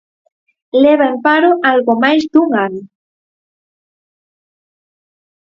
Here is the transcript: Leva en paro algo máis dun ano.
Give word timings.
Leva 0.83 1.05
en 1.11 1.15
paro 1.25 1.51
algo 1.71 1.93
máis 2.03 2.23
dun 2.31 2.49
ano. 2.65 2.81